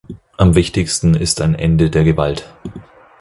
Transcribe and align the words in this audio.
Am 0.35 0.55
Wichtigsten 0.55 1.13
ist 1.13 1.41
ein 1.41 1.53
Ende 1.53 1.91
der 1.91 2.03
Gewalt. 2.03 2.51